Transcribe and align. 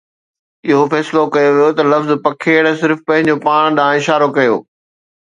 اهو 0.69 0.81
فيصلو 0.93 1.21
ڪيو 1.35 1.51
ويو 1.55 1.67
ته 1.79 1.83
لفظ 1.93 2.11
پکيڙ 2.25 2.63
صرف 2.81 2.99
پنهنجو 3.11 3.35
پاڻ 3.45 3.65
ڏانهن 3.81 3.99
اشارو 4.05 4.29
ڪيو 4.39 4.55